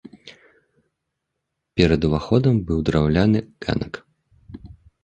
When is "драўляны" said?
2.89-3.39